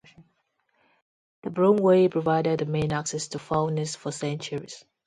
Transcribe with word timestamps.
The 1.43 1.51
Broomway 1.51 2.07
provided 2.07 2.57
the 2.59 2.65
main 2.65 2.91
access 2.91 3.27
to 3.27 3.37
Foulness 3.37 3.95
for 3.95 4.11
centuries. 4.11 4.83